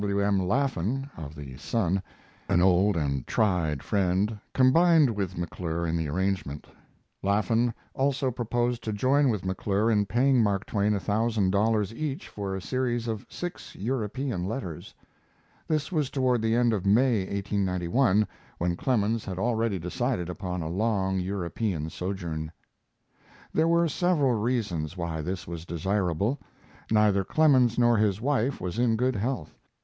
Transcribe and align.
W. 0.03 0.19
M. 0.19 0.39
Laffan, 0.39 1.11
of 1.15 1.35
the 1.35 1.55
Sun, 1.57 2.01
an 2.49 2.59
old 2.59 2.97
and 2.97 3.27
tried 3.27 3.83
friend, 3.83 4.35
combined 4.51 5.11
with 5.11 5.37
McClure 5.37 5.85
in 5.85 5.95
the 5.95 6.07
arrangement. 6.09 6.65
Laffan 7.21 7.71
also 7.93 8.31
proposed 8.31 8.83
to 8.83 8.93
join 8.93 9.29
with 9.29 9.45
McClure 9.45 9.91
in 9.91 10.07
paying 10.07 10.41
Mark 10.41 10.65
Twain 10.65 10.95
a 10.95 10.99
thousand 10.99 11.51
dollars 11.51 11.93
each 11.93 12.27
for 12.27 12.55
a 12.55 12.61
series 12.63 13.07
of 13.07 13.27
six 13.29 13.75
European 13.75 14.43
letters. 14.43 14.95
This 15.67 15.91
was 15.91 16.09
toward 16.09 16.41
the 16.41 16.55
end 16.55 16.73
of 16.73 16.83
May, 16.83 17.19
1891, 17.19 18.27
when 18.57 18.75
Clemens 18.75 19.23
had 19.23 19.37
already 19.37 19.77
decided 19.77 20.29
upon 20.29 20.63
a 20.63 20.67
long 20.67 21.19
European 21.19 21.91
sojourn. 21.91 22.51
There 23.53 23.67
were 23.67 23.87
several 23.87 24.33
reasons 24.33 24.97
why 24.97 25.21
this 25.21 25.47
was 25.47 25.63
desirable. 25.63 26.39
Neither 26.89 27.23
Clemens 27.23 27.77
nor 27.77 27.97
his 27.97 28.19
wife 28.19 28.59
was 28.59 28.79
in 28.79 28.95
good 28.95 29.15
health. 29.15 29.59